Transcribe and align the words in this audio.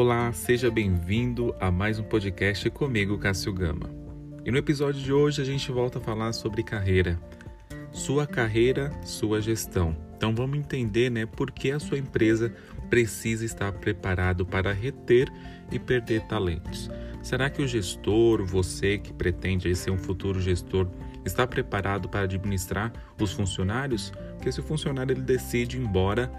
Olá, 0.00 0.32
seja 0.32 0.70
bem-vindo 0.70 1.52
a 1.58 1.72
mais 1.72 1.98
um 1.98 2.04
podcast 2.04 2.70
comigo, 2.70 3.18
Cássio 3.18 3.52
Gama. 3.52 3.90
E 4.44 4.50
no 4.52 4.56
episódio 4.56 5.02
de 5.02 5.12
hoje 5.12 5.42
a 5.42 5.44
gente 5.44 5.72
volta 5.72 5.98
a 5.98 6.00
falar 6.00 6.32
sobre 6.34 6.62
carreira. 6.62 7.20
Sua 7.90 8.24
carreira, 8.24 8.92
sua 9.02 9.40
gestão. 9.40 9.96
Então 10.16 10.32
vamos 10.32 10.56
entender, 10.56 11.10
né, 11.10 11.26
por 11.26 11.50
que 11.50 11.72
a 11.72 11.80
sua 11.80 11.98
empresa 11.98 12.54
precisa 12.88 13.44
estar 13.44 13.72
preparado 13.72 14.46
para 14.46 14.72
reter 14.72 15.28
e 15.72 15.80
perder 15.80 16.20
talentos. 16.28 16.88
Será 17.20 17.50
que 17.50 17.60
o 17.60 17.66
gestor, 17.66 18.44
você 18.44 18.98
que 18.98 19.12
pretende 19.12 19.74
ser 19.74 19.90
um 19.90 19.98
futuro 19.98 20.40
gestor, 20.40 20.86
está 21.24 21.44
preparado 21.44 22.08
para 22.08 22.20
administrar 22.20 22.92
os 23.20 23.32
funcionários? 23.32 24.12
Porque 24.36 24.52
se 24.52 24.60
o 24.60 24.62
funcionário 24.62 25.12
ele 25.12 25.22
decide 25.22 25.76
ir 25.76 25.80
embora, 25.80 26.30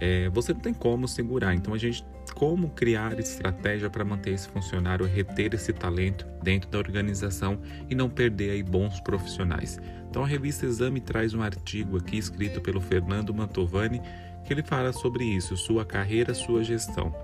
é, 0.00 0.30
você 0.30 0.52
não 0.52 0.60
tem 0.60 0.72
como 0.72 1.06
segurar. 1.06 1.54
Então 1.54 1.74
a 1.74 1.78
gente 1.78 2.04
como 2.32 2.70
criar 2.70 3.18
estratégia 3.18 3.88
para 3.88 4.04
manter 4.04 4.32
esse 4.32 4.48
funcionário, 4.48 5.06
reter 5.06 5.54
esse 5.54 5.72
talento 5.72 6.26
dentro 6.42 6.70
da 6.70 6.78
organização 6.78 7.60
e 7.88 7.94
não 7.94 8.08
perder 8.08 8.50
aí 8.50 8.62
bons 8.62 9.00
profissionais. 9.00 9.78
Então 10.10 10.24
a 10.24 10.26
revista 10.26 10.66
Exame 10.66 11.00
traz 11.00 11.34
um 11.34 11.42
artigo 11.42 11.96
aqui 11.96 12.18
escrito 12.18 12.60
pelo 12.60 12.80
Fernando 12.80 13.32
Mantovani 13.32 14.00
que 14.44 14.52
ele 14.52 14.62
fala 14.62 14.92
sobre 14.92 15.24
isso, 15.24 15.56
sua 15.56 15.84
carreira, 15.84 16.34
sua 16.34 16.64
gestão. 16.64 17.14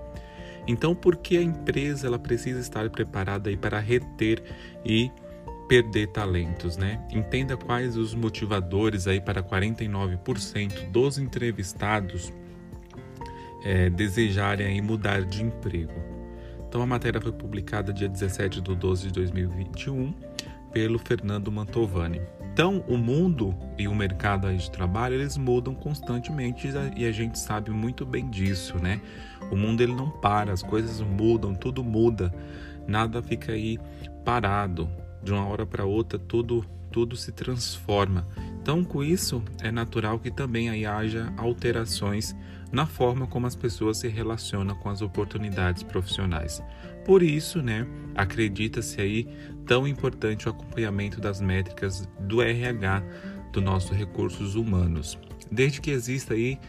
Então, 0.67 0.93
por 0.93 1.17
que 1.17 1.37
a 1.37 1.41
empresa 1.41 2.07
ela 2.07 2.19
precisa 2.19 2.59
estar 2.59 2.89
preparada 2.89 3.49
aí 3.49 3.57
para 3.57 3.79
reter 3.79 4.43
e 4.85 5.11
perder 5.67 6.07
talentos, 6.07 6.77
né? 6.77 6.99
Entenda 7.11 7.55
quais 7.55 7.95
os 7.95 8.13
motivadores 8.13 9.07
aí 9.07 9.21
para 9.21 9.43
49% 9.43 10.89
dos 10.89 11.17
entrevistados 11.17 12.33
é, 13.63 13.89
desejarem 13.89 14.67
aí 14.67 14.81
mudar 14.81 15.23
de 15.23 15.43
emprego. 15.43 15.93
Então 16.67 16.81
a 16.81 16.85
matéria 16.85 17.19
foi 17.19 17.31
publicada 17.31 17.91
dia 17.91 18.07
17 18.07 18.61
de 18.61 18.75
12 18.75 19.07
de 19.07 19.13
2021 19.13 20.13
pelo 20.71 20.99
Fernando 20.99 21.51
Mantovani. 21.51 22.21
Então 22.53 22.83
o 22.87 22.97
mundo 22.97 23.55
e 23.77 23.87
o 23.87 23.95
mercado 23.95 24.53
de 24.55 24.69
trabalho 24.69 25.15
eles 25.15 25.35
mudam 25.35 25.73
constantemente 25.73 26.69
e 26.95 27.05
a 27.05 27.11
gente 27.11 27.39
sabe 27.39 27.71
muito 27.71 28.05
bem 28.05 28.29
disso, 28.29 28.77
né? 28.77 29.01
O 29.51 29.55
mundo 29.55 29.81
ele 29.81 29.93
não 29.93 30.09
para, 30.09 30.51
as 30.51 30.61
coisas 30.61 31.01
mudam, 31.01 31.55
tudo 31.55 31.83
muda, 31.83 32.33
nada 32.87 33.21
fica 33.21 33.51
aí 33.51 33.79
parado. 34.23 34.89
De 35.21 35.33
uma 35.33 35.45
hora 35.47 35.65
para 35.65 35.83
outra 35.83 36.17
tudo 36.17 36.65
tudo 36.91 37.15
se 37.15 37.31
transforma. 37.31 38.27
Então, 38.61 38.83
com 38.83 39.03
isso, 39.03 39.43
é 39.61 39.71
natural 39.71 40.19
que 40.19 40.31
também 40.31 40.69
aí 40.69 40.85
haja 40.85 41.31
alterações 41.37 42.35
na 42.71 42.85
forma 42.85 43.25
como 43.27 43.47
as 43.47 43.55
pessoas 43.55 43.97
se 43.97 44.07
relacionam 44.07 44.75
com 44.75 44.89
as 44.89 45.01
oportunidades 45.01 45.83
profissionais. 45.83 46.61
Por 47.05 47.23
isso, 47.23 47.61
né, 47.61 47.87
acredita-se 48.15 49.01
aí 49.01 49.27
tão 49.65 49.87
importante 49.87 50.47
o 50.47 50.51
acompanhamento 50.51 51.19
das 51.19 51.41
métricas 51.41 52.07
do 52.19 52.41
RH 52.41 53.03
do 53.51 53.61
nosso 53.61 53.93
recursos 53.93 54.55
humanos. 54.55 55.17
Desde 55.51 55.81
que 55.81 55.91
exista 55.91 56.33
aí 56.33 56.59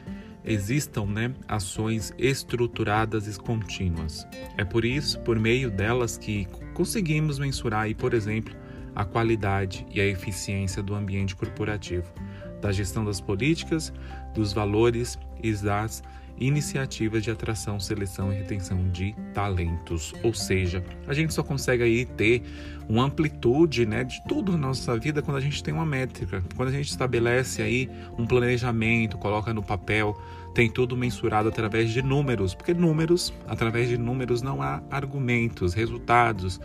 existam 0.45 1.05
né, 1.07 1.35
ações 1.47 2.15
estruturadas 2.19 3.27
e 3.27 3.39
contínuas. 3.39 4.27
É 4.57 4.65
por 4.65 4.85
isso, 4.85 5.21
por 5.21 5.39
meio 5.39 5.71
delas, 5.71 6.17
que 6.17 6.47
conseguimos 6.73 7.39
mensurar, 7.39 7.83
aí, 7.83 7.95
por 7.95 8.15
exemplo, 8.15 8.55
a 8.95 9.05
qualidade 9.05 9.87
e 9.91 10.01
a 10.01 10.07
eficiência 10.07 10.83
do 10.83 10.95
ambiente 10.95 11.37
corporativo, 11.37 12.13
da 12.61 12.73
gestão 12.73 13.05
das 13.05 13.21
políticas, 13.21 13.93
dos 14.35 14.53
valores 14.53 15.19
e 15.43 15.53
das 15.55 16.03
iniciativas 16.41 17.23
de 17.23 17.31
atração, 17.31 17.79
seleção 17.79 18.33
e 18.33 18.37
retenção 18.37 18.89
de 18.91 19.15
talentos. 19.35 20.15
Ou 20.25 20.33
seja, 20.33 20.83
a 21.07 21.13
gente 21.13 21.35
só 21.35 21.43
consegue 21.43 21.83
aí 21.83 22.07
ter 22.07 22.43
uma 22.89 23.05
amplitude, 23.05 23.85
né, 23.85 24.03
de 24.03 24.25
tudo 24.27 24.53
na 24.53 24.69
nossa 24.69 24.99
vida 24.99 25.21
quando 25.21 25.37
a 25.37 25.41
gente 25.41 25.63
tem 25.63 25.73
uma 25.73 25.85
métrica, 25.85 26.43
quando 26.57 26.71
a 26.71 26.73
gente 26.73 26.89
estabelece 26.89 27.63
aí 27.63 27.91
um 28.19 28.27
planejamento, 28.27 29.19
coloca 29.19 29.53
no 29.53 29.63
papel, 29.63 30.19
tem 30.55 30.69
tudo 30.69 30.97
mensurado 30.97 31.49
através 31.49 31.91
de 31.91 32.03
números, 32.03 32.55
porque 32.55 32.75
números, 32.75 33.33
através 33.47 33.89
de 33.89 33.99
números 33.99 34.43
não 34.43 34.63
há 34.63 34.83
argumentos, 34.91 35.75
resultados, 35.75 36.59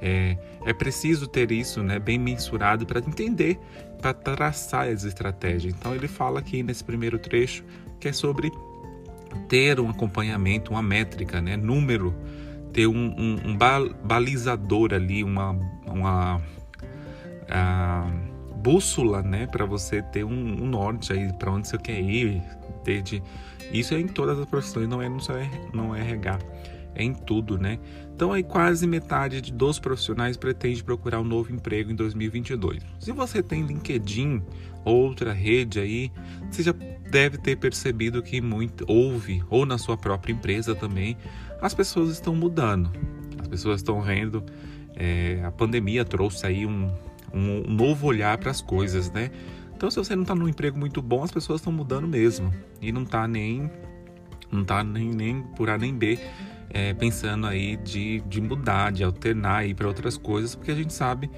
é, 0.00 0.36
é 0.64 0.72
preciso 0.72 1.26
ter 1.26 1.52
isso 1.52 1.82
né, 1.82 1.98
bem 1.98 2.18
mensurado 2.18 2.86
para 2.86 3.00
entender, 3.00 3.58
para 4.00 4.14
traçar 4.14 4.88
as 4.88 5.04
estratégias. 5.04 5.74
Então, 5.78 5.94
ele 5.94 6.08
fala 6.08 6.40
aqui 6.40 6.62
nesse 6.62 6.82
primeiro 6.82 7.18
trecho 7.18 7.64
que 7.98 8.08
é 8.08 8.12
sobre 8.12 8.50
ter 9.48 9.78
um 9.78 9.90
acompanhamento, 9.90 10.70
uma 10.70 10.82
métrica, 10.82 11.40
né, 11.40 11.56
número, 11.56 12.14
ter 12.72 12.86
um, 12.86 13.14
um, 13.18 13.50
um 13.50 13.58
balizador 14.04 14.94
ali, 14.94 15.22
uma, 15.22 15.50
uma 15.86 16.40
bússola 18.56 19.22
né, 19.22 19.46
para 19.46 19.66
você 19.66 20.02
ter 20.02 20.24
um, 20.24 20.62
um 20.62 20.66
norte 20.66 21.12
aí 21.12 21.32
para 21.34 21.50
onde 21.50 21.68
você 21.68 21.78
quer 21.78 22.00
ir. 22.00 22.42
Ter 22.84 23.02
de... 23.02 23.22
Isso 23.72 23.94
é 23.94 24.00
em 24.00 24.08
todas 24.08 24.38
as 24.38 24.46
profissões, 24.46 24.88
não 24.88 25.02
é 25.02 25.08
no 25.08 25.20
seu, 25.20 25.36
não 25.72 25.94
é 25.94 26.00
RH 26.00 26.38
é 26.94 27.02
em 27.02 27.14
tudo, 27.14 27.58
né? 27.58 27.78
Então 28.20 28.34
aí 28.34 28.42
quase 28.42 28.86
metade 28.86 29.40
dos 29.50 29.78
profissionais 29.78 30.36
pretende 30.36 30.84
procurar 30.84 31.22
um 31.22 31.24
novo 31.24 31.50
emprego 31.54 31.90
em 31.90 31.94
2022. 31.94 32.82
Se 32.98 33.12
você 33.12 33.42
tem 33.42 33.62
LinkedIn, 33.62 34.42
outra 34.84 35.32
rede 35.32 35.80
aí, 35.80 36.12
você 36.50 36.62
já 36.62 36.74
deve 37.10 37.38
ter 37.38 37.56
percebido 37.56 38.22
que 38.22 38.38
muito 38.38 38.84
houve 38.86 39.42
ou 39.48 39.64
na 39.64 39.78
sua 39.78 39.96
própria 39.96 40.34
empresa 40.34 40.74
também, 40.74 41.16
as 41.62 41.72
pessoas 41.72 42.10
estão 42.10 42.34
mudando. 42.34 42.92
As 43.40 43.48
pessoas 43.48 43.80
estão 43.80 44.02
vendo 44.02 44.44
é, 44.94 45.40
a 45.42 45.50
pandemia 45.50 46.04
trouxe 46.04 46.46
aí 46.46 46.66
um, 46.66 46.92
um 47.32 47.62
novo 47.62 48.06
olhar 48.06 48.36
para 48.36 48.50
as 48.50 48.60
coisas, 48.60 49.10
né? 49.10 49.30
Então, 49.74 49.90
se 49.90 49.96
você 49.96 50.14
não 50.14 50.24
está 50.24 50.34
num 50.34 50.46
emprego 50.46 50.78
muito 50.78 51.00
bom, 51.00 51.24
as 51.24 51.30
pessoas 51.30 51.62
estão 51.62 51.72
mudando 51.72 52.06
mesmo 52.06 52.52
e 52.82 52.92
não 52.92 53.04
está 53.04 53.26
nem 53.26 53.70
não 54.52 54.64
tá 54.64 54.82
nem, 54.82 55.08
nem 55.10 55.42
por 55.42 55.70
A 55.70 55.78
nem 55.78 55.94
B 55.94 56.18
é, 56.70 56.94
pensando 56.94 57.46
aí 57.46 57.76
de, 57.76 58.20
de 58.20 58.40
mudar, 58.40 58.92
de 58.92 59.04
alternar 59.04 59.58
aí 59.58 59.74
para 59.74 59.86
outras 59.86 60.16
coisas, 60.16 60.54
porque 60.54 60.70
a 60.70 60.74
gente 60.74 60.92
sabe 60.92 61.30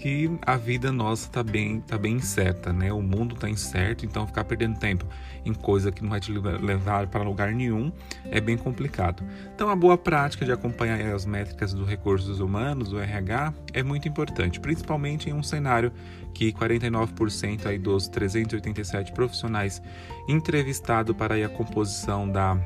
que 0.00 0.30
a 0.46 0.56
vida 0.56 0.90
nossa 0.90 1.26
está 1.26 1.42
bem, 1.42 1.78
tá 1.80 1.98
bem 1.98 2.14
incerta, 2.16 2.72
né? 2.72 2.90
O 2.90 3.02
mundo 3.02 3.34
está 3.34 3.50
incerto, 3.50 4.06
então 4.06 4.26
ficar 4.26 4.44
perdendo 4.44 4.78
tempo 4.78 5.04
em 5.44 5.52
coisa 5.52 5.92
que 5.92 6.02
não 6.02 6.08
vai 6.08 6.18
te 6.18 6.32
levar 6.32 7.06
para 7.08 7.22
lugar 7.22 7.52
nenhum 7.52 7.92
é 8.24 8.40
bem 8.40 8.56
complicado. 8.56 9.22
Então 9.54 9.68
a 9.68 9.76
boa 9.76 9.98
prática 9.98 10.46
de 10.46 10.52
acompanhar 10.52 10.98
as 11.14 11.26
métricas 11.26 11.74
dos 11.74 11.86
recursos 11.86 12.40
humanos, 12.40 12.88
do 12.88 12.98
RH, 12.98 13.52
é 13.74 13.82
muito 13.82 14.08
importante, 14.08 14.58
principalmente 14.58 15.28
em 15.28 15.34
um 15.34 15.42
cenário 15.42 15.92
que 16.32 16.50
49% 16.50 17.66
aí 17.66 17.78
dos 17.78 18.08
387 18.08 19.12
profissionais 19.12 19.82
entrevistados 20.26 21.14
para 21.14 21.34
a 21.44 21.48
composição 21.48 22.26
da 22.26 22.56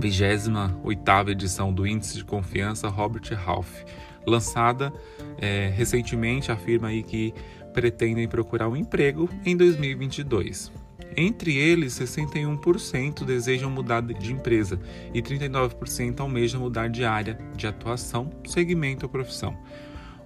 28ª 0.00 1.30
edição 1.30 1.72
do 1.72 1.86
Índice 1.86 2.18
de 2.18 2.24
Confiança 2.24 2.88
Robert 2.88 3.28
Half, 3.46 3.84
lançada 4.26 4.92
é, 5.38 5.72
recentemente, 5.74 6.52
afirma 6.52 6.88
aí 6.88 7.02
que 7.02 7.34
pretendem 7.72 8.28
procurar 8.28 8.68
um 8.68 8.76
emprego 8.76 9.28
em 9.44 9.56
2022. 9.56 10.72
Entre 11.16 11.56
eles, 11.56 11.94
61% 11.94 13.24
desejam 13.24 13.70
mudar 13.70 14.02
de 14.02 14.32
empresa 14.32 14.78
e 15.12 15.20
39% 15.20 16.20
almejam 16.20 16.60
mudar 16.60 16.88
de 16.88 17.04
área 17.04 17.38
de 17.54 17.66
atuação, 17.66 18.30
segmento 18.46 19.04
ou 19.04 19.10
profissão. 19.10 19.56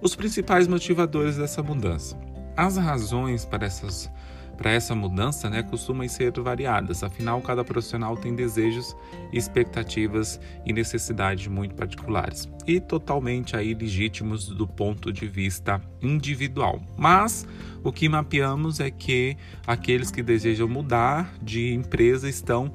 Os 0.01 0.15
principais 0.15 0.67
motivadores 0.67 1.37
dessa 1.37 1.61
mudança. 1.61 2.17
As 2.55 2.77
razões 2.77 3.43
para 3.43 3.65
essas 3.65 4.09
para 4.57 4.71
essa 4.71 4.95
mudança 4.95 5.49
né, 5.49 5.61
costumam 5.61 6.07
ser 6.07 6.31
variadas, 6.31 7.03
afinal, 7.03 7.39
cada 7.41 7.63
profissional 7.63 8.17
tem 8.17 8.35
desejos, 8.35 8.95
expectativas 9.31 10.39
e 10.65 10.73
necessidades 10.73 11.47
muito 11.47 11.75
particulares 11.75 12.49
e 12.65 12.81
totalmente 12.81 13.55
aí 13.55 13.73
legítimos 13.73 14.49
do 14.49 14.67
ponto 14.67 15.13
de 15.13 15.25
vista 15.25 15.81
individual. 16.01 16.81
Mas 16.97 17.47
o 17.83 17.91
que 17.91 18.09
mapeamos 18.09 18.79
é 18.79 18.91
que 18.91 19.37
aqueles 19.65 20.11
que 20.11 20.21
desejam 20.21 20.67
mudar 20.67 21.33
de 21.41 21.73
empresa 21.73 22.27
estão 22.27 22.73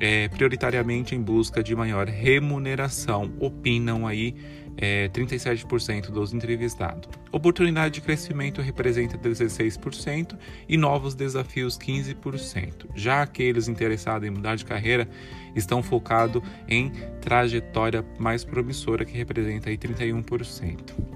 é, 0.00 0.28
prioritariamente 0.28 1.14
em 1.14 1.20
busca 1.20 1.62
de 1.62 1.76
maior 1.76 2.08
remuneração, 2.08 3.32
opinam 3.38 4.06
aí 4.06 4.34
é, 4.76 5.08
37% 5.10 6.10
dos 6.10 6.32
entrevistados. 6.32 7.08
Oportunidade 7.30 7.94
de 7.94 8.00
crescimento 8.00 8.62
representa 8.62 9.18
16% 9.18 10.36
e 10.68 10.76
novos 10.76 11.14
desafios 11.14 11.78
15%. 11.78 12.86
Já 12.94 13.22
aqueles 13.22 13.68
interessados 13.68 14.26
em 14.26 14.30
mudar 14.30 14.56
de 14.56 14.64
carreira 14.64 15.06
estão 15.54 15.82
focados 15.82 16.42
em 16.66 16.90
trajetória 17.20 18.04
mais 18.18 18.42
promissora, 18.42 19.04
que 19.04 19.16
representa 19.16 19.68
aí 19.68 19.76
31%. 19.76 21.09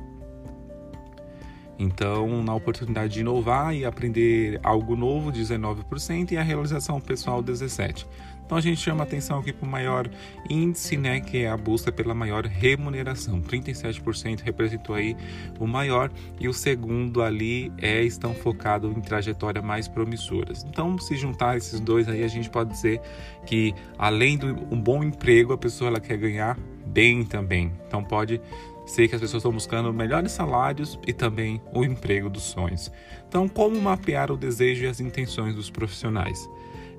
Então, 1.79 2.43
na 2.43 2.55
oportunidade 2.55 3.15
de 3.15 3.21
inovar 3.21 3.75
e 3.75 3.85
aprender 3.85 4.61
algo 4.63 4.95
novo, 4.95 5.33
19%, 5.33 6.33
e 6.33 6.37
a 6.37 6.43
realização 6.43 7.01
pessoal, 7.01 7.43
17%. 7.43 8.07
Então 8.45 8.59
a 8.59 8.61
gente 8.61 8.79
chama 8.79 9.03
atenção 9.05 9.39
aqui 9.39 9.53
para 9.53 9.67
o 9.67 9.71
maior 9.71 10.09
índice, 10.51 10.97
né, 10.97 11.21
que 11.21 11.39
é 11.39 11.49
a 11.49 11.57
busca 11.57 11.91
pela 11.91 12.15
maior 12.15 12.45
remuneração. 12.45 13.41
37% 13.41 14.43
representou 14.43 14.95
aí 14.95 15.17
o 15.59 15.67
maior 15.67 16.11
e 16.39 16.47
o 16.47 16.53
segundo 16.53 17.23
ali 17.23 17.73
é 17.79 18.03
estão 18.03 18.35
focados 18.35 18.95
em 18.95 19.01
trajetória 19.01 19.63
mais 19.63 19.89
promissoras. 19.89 20.65
Então, 20.69 20.99
se 20.99 21.17
juntar 21.17 21.57
esses 21.57 21.81
dois 21.81 22.07
aí, 22.07 22.23
a 22.23 22.29
gente 22.29 22.51
pode 22.51 22.71
dizer 22.71 23.01
que 23.47 23.75
além 23.99 24.37
do 24.37 24.49
um 24.71 24.81
bom 24.81 25.03
emprego, 25.03 25.53
a 25.53 25.59
pessoa 25.59 25.89
ela 25.89 26.01
quer 26.01 26.19
ganhar 26.19 26.59
bem 26.87 27.25
também. 27.25 27.73
Então 27.87 28.05
pode 28.05 28.41
ser 28.87 29.09
que 29.09 29.15
as 29.15 29.21
pessoas 29.21 29.41
estão 29.41 29.53
buscando 29.53 29.93
melhores 29.93 30.33
salários 30.33 30.99
e 31.07 31.13
também 31.13 31.61
o 31.73 31.85
emprego 31.85 32.29
dos 32.29 32.43
sonhos. 32.43 32.91
Então, 33.29 33.49
como 33.49 33.81
mapear 33.81 34.31
o 34.31 34.37
desejo 34.37 34.85
e 34.85 34.87
as 34.87 35.01
intenções 35.01 35.55
dos 35.55 35.71
profissionais? 35.71 36.49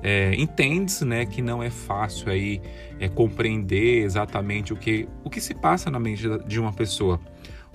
É, 0.04 0.36
Entende-se 0.36 1.06
né, 1.06 1.26
que 1.26 1.42
não 1.42 1.64
é 1.64 1.70
fácil 1.70 2.30
aí 2.30 2.62
é, 3.00 3.08
compreender 3.08 4.04
exatamente 4.04 4.74
o 4.74 4.76
que, 4.76 5.08
o 5.24 5.30
que 5.30 5.42
se 5.42 5.54
passa 5.54 5.90
na 5.90 6.00
mente 6.00 6.24
de 6.46 6.60
uma 6.60 6.74
pessoa. 6.74 7.20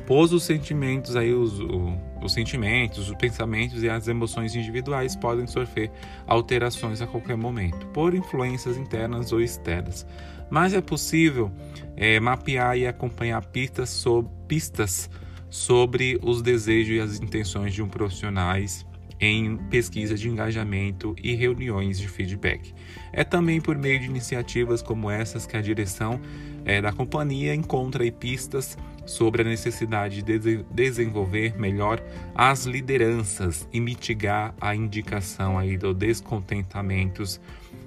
Pois 0.07 0.33
os 0.33 0.45
sentimentos 0.45 1.17
aí, 1.17 1.33
os, 1.33 1.61
o, 1.61 1.93
os 2.23 2.33
sentimentos, 2.33 3.09
os 3.09 3.17
pensamentos 3.17 3.83
e 3.83 3.89
as 3.89 4.09
emoções 4.09 4.55
individuais 4.55 5.15
podem 5.15 5.47
sofrer 5.47 5.91
alterações 6.27 7.03
a 7.03 7.07
qualquer 7.07 7.37
momento, 7.37 7.87
por 7.89 8.15
influências 8.15 8.77
internas 8.77 9.33
ou 9.33 9.41
externas. 9.41 10.07
Mas 10.51 10.75
é 10.75 10.81
possível 10.81 11.51
é, 11.97 12.19
mapear 12.19 12.77
e 12.77 12.87
acompanhar 12.87 13.45
pistas, 13.47 13.91
sobre, 13.91 14.31
pistas 14.49 15.11
sobre 15.49 16.19
os 16.23 16.43
desejos 16.43 16.97
e 16.97 17.01
as 17.01 17.21
intenções 17.21 17.73
de 17.73 17.83
um 17.83 17.89
profissionais 17.89 18.87
em 19.21 19.57
pesquisa 19.69 20.15
de 20.15 20.29
engajamento 20.29 21.15
e 21.23 21.35
reuniões 21.35 21.99
de 21.99 22.09
feedback. 22.09 22.73
É 23.13 23.23
também 23.23 23.61
por 23.61 23.77
meio 23.77 24.01
de 24.01 24.07
iniciativas 24.07 24.81
como 24.81 25.11
essas 25.11 25.45
que 25.45 25.57
a 25.57 25.61
direção 25.61 26.19
é, 26.65 26.81
da 26.81 26.91
companhia 26.91 27.55
encontra 27.55 28.11
pistas 28.11 28.79
sobre 29.07 29.43
a 29.43 29.45
necessidade 29.45 30.23
de 30.23 30.65
desenvolver 30.71 31.59
melhor 31.59 32.03
as 32.35 32.65
lideranças 32.65 33.69
e 33.73 33.81
mitigar 33.81 34.55
a 34.61 34.75
indicação 34.75 35.59
aí 35.59 35.77
do 35.77 35.93
descontentamentos 35.93 37.41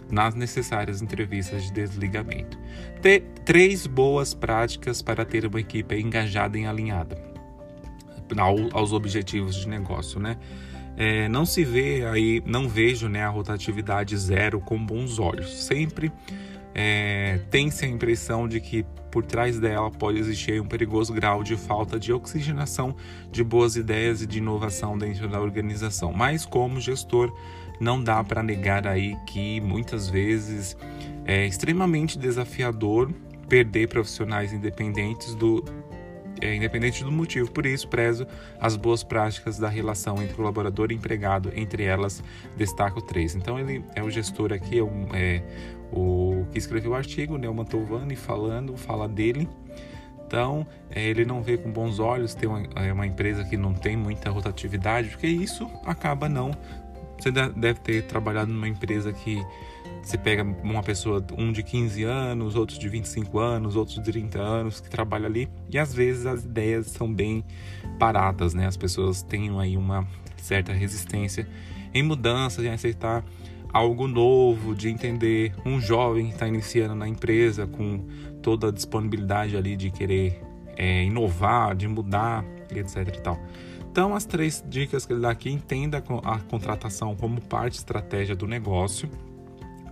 nas 0.10 0.36
necessárias 0.36 1.02
entrevistas 1.02 1.64
de 1.64 1.74
desligamento. 1.74 2.58
Ter 3.02 3.22
três 3.46 3.88
boas 3.88 4.34
práticas 4.34 5.02
para 5.02 5.26
ter 5.26 5.46
uma 5.46 5.60
equipe 5.60 5.96
engajada 5.96 6.58
e 6.58 6.66
alinhada 6.66 7.34
aos 8.72 8.94
objetivos 8.94 9.56
de 9.56 9.68
negócio, 9.68 10.20
né? 10.20 10.38
É, 10.96 11.28
não 11.28 11.46
se 11.46 11.64
vê 11.64 12.06
aí, 12.06 12.42
não 12.46 12.68
vejo 12.68 13.08
né, 13.10 13.24
a 13.24 13.30
rotatividade 13.30 14.16
zero 14.16 14.60
com 14.60 14.84
bons 14.84 15.18
olhos. 15.18 15.64
Sempre 15.64 16.12
é, 16.74 17.40
tem-se 17.52 17.86
a 17.86 17.88
impressão 17.88 18.48
de 18.48 18.60
que 18.60 18.86
por 19.12 19.24
trás 19.24 19.60
dela 19.60 19.92
pode 19.92 20.18
existir 20.18 20.60
um 20.60 20.66
perigoso 20.66 21.14
grau 21.14 21.44
de 21.44 21.56
falta 21.56 22.00
de 22.00 22.12
oxigenação 22.12 22.96
de 23.32 23.44
boas 23.44 23.76
ideias 23.76 24.24
e 24.24 24.26
de 24.26 24.40
inovação 24.40 24.98
dentro 24.98 25.30
da 25.30 25.40
organização. 25.40 26.12
Mas 26.12 26.46
como 26.46 26.82
gestor, 26.82 27.32
não 27.80 28.04
dá 28.04 28.24
para 28.24 28.42
negar 28.42 28.88
aí 28.88 29.16
que 29.28 29.62
muitas 29.62 30.10
vezes 30.10 30.76
é 31.26 31.46
extremamente 31.46 32.18
desafiador 32.18 33.14
perder 33.48 33.88
profissionais 33.88 34.52
independentes 34.52 35.36
do 35.36 35.64
é, 36.42 36.56
independente 36.56 37.04
do 37.04 37.12
motivo. 37.12 37.52
Por 37.52 37.66
isso, 37.66 37.88
prezo 37.88 38.28
as 38.60 38.76
boas 38.76 39.04
práticas 39.04 39.58
da 39.58 39.70
relação 39.70 40.22
entre 40.22 40.34
colaborador 40.34 40.92
e 40.92 40.96
empregado, 40.96 41.52
entre 41.56 41.84
elas 41.84 42.24
destaco 42.58 43.02
três. 43.02 43.36
Então, 43.36 43.60
ele 43.60 43.84
é 43.96 44.04
o 44.04 44.10
gestor 44.10 44.52
aqui, 44.52 44.80
é, 44.80 44.84
um, 44.84 45.08
é 45.14 45.44
o 45.94 46.46
que 46.52 46.58
escreveu 46.58 46.92
o 46.92 46.96
artigo, 46.96 47.38
né, 47.38 47.48
o 47.48 47.54
Mantovani, 47.54 48.16
falando, 48.16 48.76
fala 48.76 49.08
dele. 49.08 49.48
Então, 50.26 50.66
é, 50.90 51.04
ele 51.04 51.26
não 51.26 51.44
vê 51.44 51.58
com 51.58 51.72
bons 51.72 52.00
olhos 52.00 52.34
ter 52.34 52.48
uma, 52.48 52.64
é, 52.76 52.92
uma 52.92 53.06
empresa 53.06 53.44
que 53.44 53.56
não 53.56 53.74
tem 53.74 53.96
muita 53.96 54.32
rotatividade, 54.32 55.10
porque 55.10 55.28
isso 55.28 55.70
acaba 55.86 56.28
não. 56.28 56.52
Você 57.20 57.32
deve 57.32 57.80
ter 57.80 58.04
trabalhado 58.08 58.52
numa 58.52 58.68
empresa 58.68 59.14
que 59.14 59.40
você 60.02 60.18
pega 60.18 60.44
uma 60.44 60.84
pessoa, 60.84 61.26
um 61.38 61.52
de 61.52 61.64
15 61.64 62.04
anos, 62.04 62.56
outros 62.56 62.78
de 62.78 62.90
25 62.90 63.40
anos, 63.40 63.76
outros 63.76 63.96
de 63.96 64.12
30 64.12 64.40
anos 64.40 64.82
que 64.82 64.90
trabalha 64.90 65.28
ali 65.28 65.48
e 65.70 65.80
às 65.80 65.94
vezes 65.94 66.26
as 66.26 66.44
ideias 66.44 66.88
são 66.88 67.12
bem 67.12 67.46
paradas, 67.98 68.54
né? 68.54 68.68
As 68.68 68.76
pessoas 68.76 69.22
têm 69.22 69.58
aí 69.60 69.78
uma 69.78 70.06
certa 70.36 70.74
resistência 70.74 71.48
em 71.94 72.04
mudanças, 72.04 72.66
em 72.66 72.70
aceitar 72.70 73.24
algo 73.74 74.08
novo, 74.08 74.76
de 74.76 74.88
entender 74.88 75.54
um 75.66 75.82
jovem 75.82 76.28
que 76.28 76.34
está 76.34 76.48
iniciando 76.48 76.96
na 76.96 77.08
empresa 77.08 77.66
com 77.66 78.06
toda 78.42 78.68
a 78.68 78.72
disponibilidade 78.72 79.58
ali 79.58 79.76
de 79.76 79.90
querer 79.90 80.40
é, 80.78 81.04
inovar, 81.04 81.76
de 81.76 81.88
mudar, 81.88 82.46
etc 82.70 83.08
e 83.08 83.22
tal. 83.22 83.40
Então, 83.92 84.16
as 84.16 84.26
três 84.26 84.64
dicas 84.68 85.06
que 85.06 85.14
ele 85.14 85.22
dá 85.22 85.32
aqui, 85.32 85.52
entenda 85.52 86.04
a 86.24 86.40
contratação 86.40 87.16
como 87.16 87.42
parte 87.42 87.78
estratégia 87.78 88.36
do 88.36 88.48
negócio, 88.48 89.10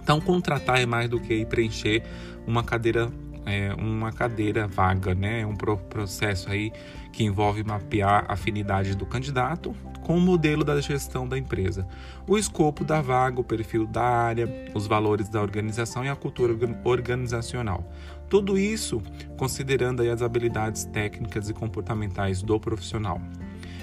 então, 0.03 0.19
contratar 0.19 0.81
é 0.81 0.85
mais 0.85 1.09
do 1.09 1.19
que 1.19 1.45
preencher 1.45 2.03
uma 2.47 2.63
cadeira, 2.63 3.11
é, 3.45 3.73
uma 3.73 4.11
cadeira 4.11 4.67
vaga, 4.67 5.15
né? 5.15 5.41
É 5.41 5.45
um 5.45 5.55
processo 5.55 6.49
aí 6.49 6.71
que 7.11 7.23
envolve 7.23 7.63
mapear 7.63 8.25
a 8.27 8.33
afinidade 8.33 8.95
do 8.95 9.05
candidato 9.05 9.75
com 10.01 10.17
o 10.17 10.21
modelo 10.21 10.63
da 10.63 10.79
gestão 10.81 11.27
da 11.27 11.37
empresa, 11.37 11.87
o 12.27 12.37
escopo 12.37 12.83
da 12.83 13.01
vaga, 13.01 13.39
o 13.39 13.43
perfil 13.43 13.85
da 13.85 14.03
área, 14.03 14.49
os 14.73 14.87
valores 14.87 15.29
da 15.29 15.41
organização 15.41 16.03
e 16.03 16.09
a 16.09 16.15
cultura 16.15 16.53
organizacional. 16.83 17.83
Tudo 18.27 18.57
isso 18.57 19.01
considerando 19.37 20.01
as 20.01 20.21
habilidades 20.21 20.85
técnicas 20.85 21.49
e 21.49 21.53
comportamentais 21.53 22.41
do 22.41 22.59
profissional. 22.59 23.21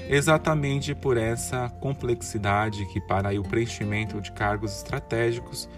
Exatamente 0.08 0.94
por 0.94 1.18
essa 1.18 1.68
complexidade 1.68 2.86
que 2.86 3.00
para 3.00 3.38
o 3.38 3.42
preenchimento 3.42 4.20
de 4.20 4.32
cargos 4.32 4.74
estratégicos 4.74 5.68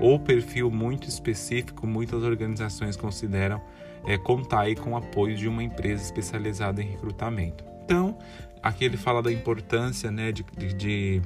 ou 0.00 0.18
perfil 0.18 0.70
muito 0.70 1.08
específico, 1.08 1.86
muitas 1.86 2.22
organizações 2.22 2.96
consideram 2.96 3.60
é, 4.06 4.16
contar 4.16 4.60
aí 4.62 4.74
com 4.74 4.92
o 4.92 4.96
apoio 4.96 5.36
de 5.36 5.46
uma 5.46 5.62
empresa 5.62 6.02
especializada 6.02 6.82
em 6.82 6.86
recrutamento. 6.86 7.64
Então, 7.84 8.16
aqui 8.62 8.84
ele 8.84 8.96
fala 8.96 9.22
da 9.22 9.32
importância 9.32 10.10
né, 10.10 10.32
de, 10.32 10.44
de, 10.56 10.72
de 10.72 11.22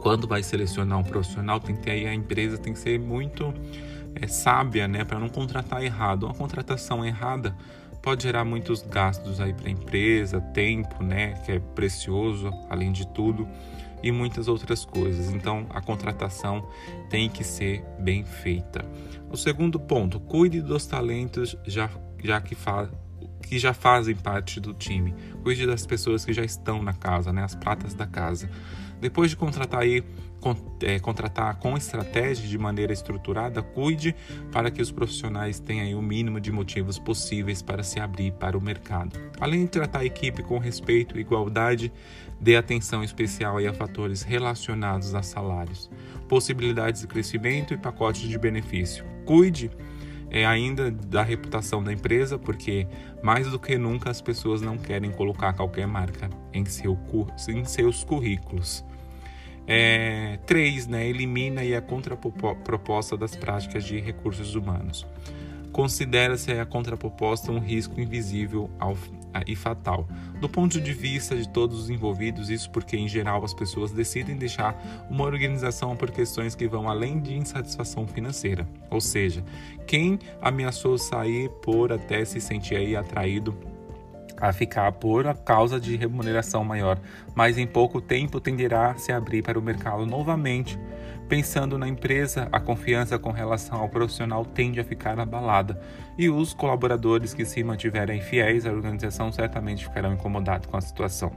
quando 0.00 0.26
vai 0.26 0.42
selecionar 0.42 0.98
um 0.98 1.04
profissional, 1.04 1.60
tem 1.60 1.76
que 1.76 1.82
ter 1.82 1.90
aí 1.92 2.06
a 2.06 2.14
empresa 2.14 2.58
tem 2.58 2.72
que 2.72 2.78
ser 2.78 2.98
muito 2.98 3.52
é, 4.14 4.26
sábia, 4.26 4.88
né, 4.88 5.04
para 5.04 5.18
não 5.18 5.28
contratar 5.28 5.82
errado. 5.82 6.24
Uma 6.24 6.34
contratação 6.34 7.04
errada 7.04 7.54
pode 8.00 8.24
gerar 8.24 8.44
muitos 8.44 8.82
gastos 8.82 9.40
aí 9.40 9.52
para 9.52 9.68
a 9.68 9.70
empresa, 9.70 10.40
tempo, 10.40 11.02
né, 11.04 11.34
que 11.44 11.52
é 11.52 11.60
precioso, 11.60 12.50
além 12.68 12.90
de 12.90 13.06
tudo 13.06 13.46
e 14.02 14.10
muitas 14.10 14.48
outras 14.48 14.84
coisas. 14.84 15.30
Então, 15.30 15.66
a 15.70 15.80
contratação 15.80 16.66
tem 17.08 17.28
que 17.28 17.44
ser 17.44 17.84
bem 17.98 18.24
feita. 18.24 18.84
O 19.30 19.36
segundo 19.36 19.78
ponto, 19.78 20.20
cuide 20.20 20.60
dos 20.60 20.86
talentos 20.86 21.56
já, 21.64 21.88
já 22.22 22.40
que, 22.40 22.54
fa, 22.54 22.90
que 23.42 23.58
já 23.58 23.72
fazem 23.72 24.14
parte 24.14 24.60
do 24.60 24.74
time. 24.74 25.14
Cuide 25.42 25.66
das 25.66 25.86
pessoas 25.86 26.24
que 26.24 26.32
já 26.32 26.44
estão 26.44 26.82
na 26.82 26.92
casa, 26.92 27.32
né, 27.32 27.42
as 27.42 27.54
pratas 27.54 27.94
da 27.94 28.06
casa. 28.06 28.50
Depois 29.02 29.30
de 29.30 29.36
contratar 29.36 29.80
aí 29.80 30.04
é, 30.80 31.00
contratar 31.00 31.56
com 31.58 31.76
estratégia 31.76 32.48
de 32.48 32.56
maneira 32.56 32.92
estruturada, 32.92 33.60
cuide 33.60 34.14
para 34.52 34.70
que 34.70 34.80
os 34.80 34.92
profissionais 34.92 35.58
tenham 35.58 35.98
o 35.98 36.02
mínimo 36.02 36.40
de 36.40 36.52
motivos 36.52 37.00
possíveis 37.00 37.60
para 37.60 37.82
se 37.82 37.98
abrir 37.98 38.32
para 38.34 38.56
o 38.56 38.60
mercado. 38.60 39.18
Além 39.40 39.64
de 39.64 39.72
tratar 39.72 40.00
a 40.00 40.04
equipe 40.04 40.40
com 40.44 40.56
respeito 40.56 41.18
e 41.18 41.20
igualdade, 41.20 41.92
dê 42.40 42.54
atenção 42.54 43.02
especial 43.02 43.58
a 43.58 43.74
fatores 43.74 44.22
relacionados 44.22 45.16
a 45.16 45.22
salários, 45.22 45.90
possibilidades 46.28 47.00
de 47.00 47.08
crescimento 47.08 47.74
e 47.74 47.76
pacotes 47.76 48.22
de 48.22 48.38
benefício. 48.38 49.04
Cuide 49.26 49.68
é 50.30 50.46
ainda 50.46 50.90
da 50.90 51.22
reputação 51.22 51.82
da 51.84 51.92
empresa, 51.92 52.38
porque 52.38 52.86
mais 53.22 53.50
do 53.50 53.58
que 53.58 53.76
nunca 53.76 54.10
as 54.10 54.22
pessoas 54.22 54.62
não 54.62 54.78
querem 54.78 55.10
colocar 55.10 55.52
qualquer 55.52 55.86
marca 55.86 56.30
em, 56.54 56.64
seu, 56.64 56.98
em 57.48 57.64
seus 57.64 58.02
currículos. 58.02 58.82
É, 59.66 60.38
três, 60.46 60.86
né, 60.86 61.08
elimina 61.08 61.60
a 61.60 61.80
contraproposta 61.80 63.16
das 63.16 63.36
práticas 63.36 63.84
de 63.84 64.00
recursos 64.00 64.54
humanos. 64.54 65.06
Considera-se 65.72 66.52
a 66.52 66.66
contraproposta 66.66 67.50
um 67.50 67.58
risco 67.58 67.98
invisível 67.98 68.70
ao, 68.78 68.96
e 69.46 69.56
fatal. 69.56 70.06
Do 70.38 70.48
ponto 70.48 70.80
de 70.80 70.92
vista 70.92 71.34
de 71.34 71.48
todos 71.48 71.78
os 71.78 71.90
envolvidos, 71.90 72.50
isso 72.50 72.70
porque, 72.70 72.96
em 72.96 73.08
geral, 73.08 73.42
as 73.42 73.54
pessoas 73.54 73.90
decidem 73.90 74.36
deixar 74.36 75.06
uma 75.08 75.24
organização 75.24 75.96
por 75.96 76.10
questões 76.10 76.54
que 76.54 76.68
vão 76.68 76.90
além 76.90 77.20
de 77.20 77.34
insatisfação 77.34 78.06
financeira. 78.06 78.68
Ou 78.90 79.00
seja, 79.00 79.42
quem 79.86 80.18
ameaçou 80.42 80.98
sair 80.98 81.48
por 81.62 81.90
até 81.90 82.24
se 82.24 82.40
sentir 82.40 82.76
aí 82.76 82.94
atraído 82.94 83.56
a 84.42 84.52
ficar 84.52 84.90
por 84.90 85.32
causa 85.44 85.78
de 85.78 85.94
remuneração 85.94 86.64
maior, 86.64 86.98
mas 87.32 87.56
em 87.56 87.66
pouco 87.66 88.00
tempo 88.00 88.40
tenderá 88.40 88.90
a 88.90 88.96
se 88.96 89.12
abrir 89.12 89.40
para 89.40 89.56
o 89.56 89.62
mercado 89.62 90.04
novamente. 90.04 90.76
Pensando 91.28 91.78
na 91.78 91.86
empresa, 91.86 92.48
a 92.50 92.58
confiança 92.58 93.16
com 93.20 93.30
relação 93.30 93.80
ao 93.80 93.88
profissional 93.88 94.44
tende 94.44 94.80
a 94.80 94.84
ficar 94.84 95.20
abalada, 95.20 95.80
e 96.18 96.28
os 96.28 96.52
colaboradores 96.52 97.32
que 97.32 97.44
se 97.44 97.62
mantiverem 97.62 98.20
fiéis 98.20 98.66
à 98.66 98.72
organização 98.72 99.30
certamente 99.30 99.84
ficarão 99.84 100.12
incomodados 100.12 100.66
com 100.66 100.76
a 100.76 100.80
situação. 100.80 101.30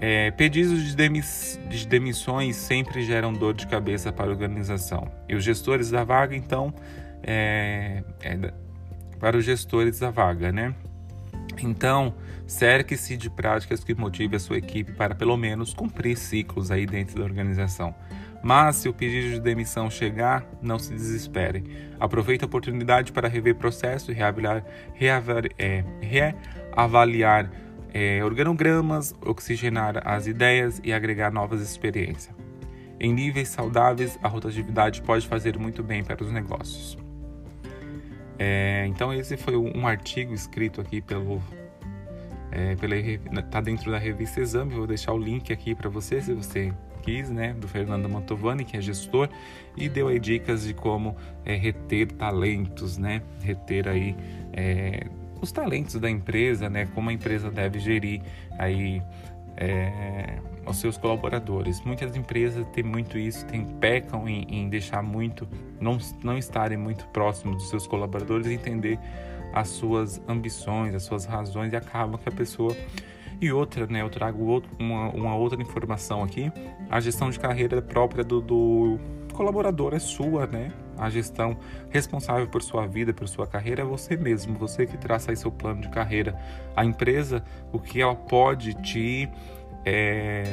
É, 0.00 0.32
pedidos 0.32 0.82
de, 0.82 0.96
demiss 0.96 1.58
de 1.70 1.86
demissões 1.86 2.56
sempre 2.56 3.02
geram 3.02 3.32
dor 3.32 3.54
de 3.54 3.66
cabeça 3.66 4.12
para 4.12 4.26
a 4.26 4.30
organização, 4.30 5.08
e 5.28 5.36
os 5.36 5.44
gestores 5.44 5.88
da 5.88 6.02
vaga, 6.02 6.34
então, 6.34 6.74
é, 7.22 8.02
é, 8.24 8.52
para 9.20 9.36
os 9.36 9.44
gestores 9.44 10.00
da 10.00 10.10
vaga, 10.10 10.50
né? 10.50 10.74
Então, 11.64 12.14
cerque-se 12.46 13.16
de 13.16 13.30
práticas 13.30 13.82
que 13.82 13.94
motive 13.94 14.36
a 14.36 14.40
sua 14.40 14.58
equipe 14.58 14.92
para 14.92 15.14
pelo 15.14 15.36
menos 15.36 15.72
cumprir 15.74 16.16
ciclos 16.16 16.70
aí 16.70 16.86
dentro 16.86 17.18
da 17.18 17.24
organização. 17.24 17.94
Mas 18.42 18.76
se 18.76 18.88
o 18.88 18.92
pedido 18.92 19.34
de 19.34 19.40
demissão 19.40 19.90
chegar, 19.90 20.46
não 20.62 20.78
se 20.78 20.92
desespere. 20.92 21.64
Aproveite 21.98 22.44
a 22.44 22.46
oportunidade 22.46 23.12
para 23.12 23.28
rever 23.28 23.56
processo 23.56 24.10
e 24.10 24.14
reavaliar, 24.14 24.64
reavaliar, 24.94 25.52
é, 25.58 25.84
reavaliar 26.00 27.50
é, 27.92 28.22
organogramas, 28.22 29.14
oxigenar 29.24 30.06
as 30.06 30.26
ideias 30.26 30.80
e 30.84 30.92
agregar 30.92 31.32
novas 31.32 31.60
experiências. 31.60 32.34
Em 33.00 33.12
níveis 33.12 33.48
saudáveis, 33.48 34.18
a 34.22 34.28
rotatividade 34.28 35.02
pode 35.02 35.26
fazer 35.26 35.58
muito 35.58 35.82
bem 35.82 36.04
para 36.04 36.22
os 36.22 36.30
negócios. 36.30 37.05
É, 38.38 38.86
então 38.86 39.12
esse 39.12 39.36
foi 39.36 39.56
um 39.56 39.86
artigo 39.86 40.34
escrito 40.34 40.80
aqui 40.80 41.00
pelo 41.00 41.42
é, 42.50 42.76
pela 42.76 43.42
tá 43.42 43.60
dentro 43.60 43.90
da 43.90 43.98
revista 43.98 44.40
Exame. 44.40 44.74
Vou 44.74 44.86
deixar 44.86 45.12
o 45.12 45.18
link 45.18 45.52
aqui 45.52 45.74
para 45.74 45.88
você 45.88 46.20
se 46.20 46.32
você 46.32 46.72
quis, 47.02 47.30
né, 47.30 47.54
do 47.54 47.68
Fernando 47.68 48.08
Mantovani, 48.08 48.64
que 48.64 48.76
é 48.76 48.80
gestor 48.80 49.28
e 49.76 49.88
deu 49.88 50.08
aí 50.08 50.18
dicas 50.18 50.64
de 50.64 50.74
como 50.74 51.16
é, 51.44 51.54
reter 51.54 52.10
talentos, 52.12 52.98
né, 52.98 53.22
reter 53.40 53.86
aí 53.86 54.16
é, 54.52 55.06
os 55.40 55.52
talentos 55.52 55.94
da 56.00 56.10
empresa, 56.10 56.68
né, 56.68 56.86
como 56.94 57.08
a 57.08 57.12
empresa 57.12 57.48
deve 57.48 57.78
gerir 57.78 58.22
aí 58.58 59.00
é, 59.56 60.38
os 60.66 60.76
seus 60.78 60.96
colaboradores. 60.96 61.80
Muitas 61.82 62.14
empresas 62.16 62.66
têm 62.72 62.84
muito 62.84 63.18
isso, 63.18 63.46
têm, 63.46 63.64
pecam 63.64 64.28
em, 64.28 64.42
em, 64.48 64.68
deixar 64.68 65.02
muito, 65.02 65.48
não, 65.80 65.98
não 66.22 66.36
estarem 66.36 66.76
muito 66.76 67.06
próximos 67.08 67.56
dos 67.56 67.70
seus 67.70 67.86
colaboradores 67.86 68.46
entender 68.46 68.98
as 69.52 69.68
suas 69.68 70.20
ambições, 70.28 70.94
as 70.94 71.02
suas 71.02 71.24
razões 71.24 71.72
e 71.72 71.76
acaba 71.76 72.18
que 72.18 72.28
a 72.28 72.32
pessoa 72.32 72.76
e 73.40 73.52
outra, 73.52 73.86
né, 73.86 74.00
eu 74.00 74.08
trago 74.08 74.44
outro, 74.44 74.70
uma, 74.78 75.10
uma, 75.10 75.36
outra 75.36 75.60
informação 75.60 76.22
aqui, 76.22 76.50
a 76.88 77.00
gestão 77.00 77.28
de 77.28 77.38
carreira 77.38 77.82
própria 77.82 78.24
do, 78.24 78.40
do 78.40 78.98
colaborador 79.34 79.94
é 79.94 79.98
sua, 79.98 80.46
né? 80.46 80.72
A 80.98 81.10
gestão 81.10 81.56
responsável 81.90 82.46
por 82.46 82.62
sua 82.62 82.86
vida, 82.86 83.12
por 83.12 83.28
sua 83.28 83.46
carreira 83.46 83.82
é 83.82 83.84
você 83.84 84.16
mesmo, 84.16 84.58
você 84.58 84.86
que 84.86 84.96
traça 84.96 85.30
aí 85.30 85.36
seu 85.36 85.50
plano 85.50 85.80
de 85.80 85.88
carreira. 85.88 86.38
A 86.74 86.84
empresa, 86.84 87.44
o 87.72 87.78
que 87.78 88.00
ela 88.00 88.14
pode 88.14 88.74
te 88.74 89.28
é, 89.86 90.44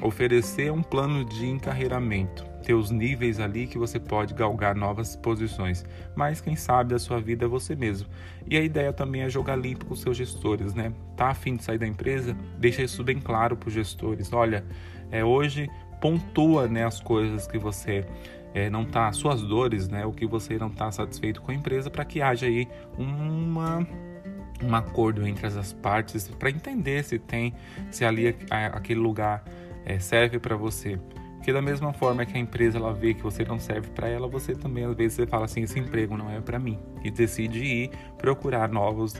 oferecer 0.00 0.72
um 0.72 0.82
plano 0.82 1.22
de 1.22 1.46
encarreiramento, 1.46 2.42
ter 2.62 2.72
os 2.72 2.90
níveis 2.90 3.38
ali 3.38 3.66
que 3.66 3.76
você 3.76 4.00
pode 4.00 4.32
galgar 4.32 4.74
novas 4.74 5.14
posições. 5.14 5.84
Mas 6.16 6.40
quem 6.40 6.56
sabe 6.56 6.94
a 6.94 6.98
sua 6.98 7.20
vida 7.20 7.44
é 7.44 7.48
você 7.48 7.76
mesmo. 7.76 8.08
E 8.50 8.56
a 8.56 8.62
ideia 8.62 8.90
também 8.90 9.20
é 9.22 9.28
jogar 9.28 9.56
limpo 9.56 9.84
com 9.84 9.92
os 9.92 10.00
seus 10.00 10.16
gestores, 10.16 10.74
né? 10.74 10.90
Tá 11.14 11.28
afim 11.28 11.56
de 11.56 11.64
sair 11.64 11.78
da 11.78 11.86
empresa? 11.86 12.34
Deixa 12.58 12.82
isso 12.82 13.04
bem 13.04 13.20
claro 13.20 13.58
para 13.58 13.68
os 13.68 13.74
gestores. 13.74 14.32
Olha, 14.32 14.64
é, 15.10 15.22
hoje 15.22 15.68
pontua 16.00 16.66
né, 16.66 16.84
as 16.84 17.00
coisas 17.00 17.46
que 17.46 17.58
você 17.58 18.06
é, 18.54 18.68
não 18.70 18.82
está, 18.82 19.10
suas 19.12 19.42
dores, 19.42 19.88
né, 19.88 20.04
o 20.04 20.12
que 20.12 20.26
você 20.26 20.58
não 20.58 20.68
está 20.68 20.90
satisfeito 20.90 21.40
com 21.42 21.50
a 21.50 21.54
empresa, 21.54 21.90
para 21.90 22.04
que 22.04 22.22
haja 22.22 22.46
aí 22.46 22.68
uma 22.96 23.86
um 24.60 24.74
acordo 24.74 25.24
entre 25.24 25.46
as 25.46 25.72
partes 25.72 26.28
para 26.28 26.50
entender 26.50 27.04
se 27.04 27.16
tem, 27.16 27.54
se 27.92 28.04
ali 28.04 28.36
aquele 28.50 28.98
lugar 28.98 29.44
é, 29.84 29.98
serve 29.98 30.38
para 30.38 30.56
você. 30.56 30.98
Porque 31.36 31.52
da 31.52 31.62
mesma 31.62 31.92
forma 31.92 32.26
que 32.26 32.36
a 32.36 32.40
empresa 32.40 32.78
ela 32.78 32.92
vê 32.92 33.14
que 33.14 33.22
você 33.22 33.44
não 33.44 33.58
serve 33.58 33.88
para 33.90 34.08
ela, 34.08 34.26
você 34.26 34.54
também 34.54 34.84
às 34.84 34.96
vezes 34.96 35.14
você 35.14 35.26
fala 35.26 35.44
assim, 35.44 35.62
esse 35.62 35.78
emprego 35.78 36.16
não 36.16 36.28
é 36.28 36.40
para 36.40 36.58
mim. 36.58 36.78
E 37.04 37.10
decide 37.10 37.60
ir 37.60 37.90
procurar 38.18 38.68
novos 38.68 39.14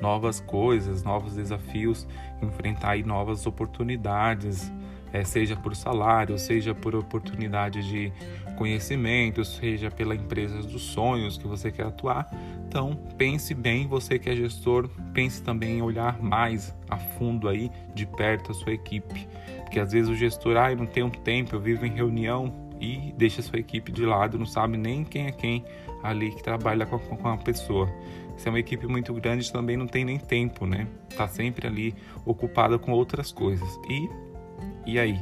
novas 0.00 0.40
coisas, 0.40 1.02
novos 1.02 1.34
desafios, 1.34 2.06
enfrentar 2.42 2.90
aí 2.90 3.02
novas 3.02 3.46
oportunidades, 3.46 4.70
é, 5.14 5.22
seja 5.22 5.54
por 5.54 5.76
salário, 5.76 6.36
seja 6.36 6.74
por 6.74 6.96
oportunidade 6.96 7.88
de 7.88 8.12
conhecimento, 8.56 9.44
seja 9.44 9.88
pela 9.88 10.12
empresa 10.12 10.60
dos 10.60 10.82
sonhos 10.82 11.38
que 11.38 11.46
você 11.46 11.70
quer 11.70 11.86
atuar. 11.86 12.28
Então, 12.66 12.98
pense 13.16 13.54
bem, 13.54 13.86
você 13.86 14.18
que 14.18 14.28
é 14.28 14.34
gestor, 14.34 14.90
pense 15.12 15.40
também 15.40 15.78
em 15.78 15.82
olhar 15.82 16.20
mais 16.20 16.76
a 16.90 16.98
fundo 16.98 17.48
aí, 17.48 17.70
de 17.94 18.04
perto 18.04 18.50
a 18.50 18.54
sua 18.54 18.72
equipe. 18.72 19.28
Porque 19.60 19.78
às 19.78 19.92
vezes 19.92 20.10
o 20.10 20.16
gestor, 20.16 20.56
ah, 20.56 20.72
eu 20.72 20.78
não 20.78 20.86
tenho 20.86 21.08
tempo, 21.08 21.54
eu 21.54 21.60
vivo 21.60 21.86
em 21.86 21.94
reunião 21.94 22.52
e 22.80 23.14
deixa 23.16 23.40
a 23.40 23.44
sua 23.44 23.60
equipe 23.60 23.92
de 23.92 24.04
lado, 24.04 24.36
não 24.36 24.46
sabe 24.46 24.76
nem 24.76 25.04
quem 25.04 25.28
é 25.28 25.30
quem 25.30 25.64
ali 26.02 26.32
que 26.32 26.42
trabalha 26.42 26.86
com 26.86 26.96
a, 26.96 26.98
com 26.98 27.28
a 27.28 27.36
pessoa. 27.36 27.88
Se 28.36 28.48
é 28.48 28.50
uma 28.50 28.58
equipe 28.58 28.88
muito 28.88 29.14
grande, 29.14 29.52
também 29.52 29.76
não 29.76 29.86
tem 29.86 30.04
nem 30.04 30.18
tempo, 30.18 30.66
né? 30.66 30.88
Tá 31.16 31.28
sempre 31.28 31.68
ali 31.68 31.94
ocupada 32.26 32.80
com 32.80 32.90
outras 32.90 33.30
coisas. 33.30 33.68
E 33.88 34.33
e 34.86 34.98
aí? 34.98 35.18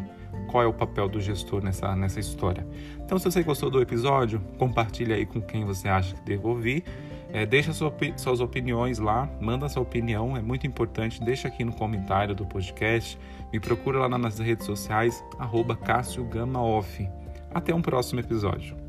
Qual 0.49 0.63
é 0.63 0.67
o 0.67 0.73
papel 0.73 1.09
do 1.09 1.21
gestor 1.21 1.63
nessa, 1.63 1.95
nessa 1.95 2.21
história? 2.21 2.67
Então, 3.05 3.19
se 3.19 3.25
você 3.25 3.43
gostou 3.43 3.71
do 3.71 3.81
episódio, 3.81 4.41
compartilhe 4.59 5.13
aí 5.13 5.27
com 5.27 5.41
quem 5.41 5.65
você 5.65 5.89
acha 5.89 6.15
que 6.15 6.23
deve 6.23 6.47
ouvir. 6.47 6.85
É, 7.33 7.47
deixa 7.47 7.73
sua, 7.73 7.95
suas 8.17 8.41
opiniões 8.41 8.99
lá, 8.99 9.29
manda 9.41 9.69
sua 9.69 9.83
opinião, 9.83 10.37
é 10.37 10.43
muito 10.43 10.67
importante. 10.67 11.23
Deixa 11.23 11.49
aqui 11.49 11.65
no 11.65 11.73
comentário 11.73 12.35
do 12.35 12.45
podcast. 12.45 13.19
Me 13.53 13.59
procura 13.59 14.07
lá 14.07 14.19
nas 14.19 14.39
redes 14.39 14.67
sociais, 14.67 15.25
arroba 15.39 15.75
Cássio 15.75 16.25
Gama 16.25 16.63
Off. 16.63 17.09
Até 17.55 17.75
um 17.75 17.83
próximo 17.83 18.21
episódio. 18.21 18.82